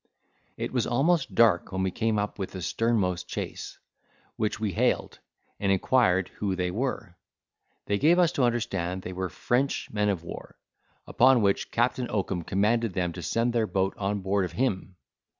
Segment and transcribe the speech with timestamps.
[0.57, 3.77] It was almost dark when we came up with the sternmost chase,
[4.35, 5.19] which we hailed,
[5.59, 7.17] and inquired who they were.
[7.85, 10.57] They gave us to understand they were French men of war,
[11.05, 14.95] upon which Captain Oakum commanded them to send their boat on board of him!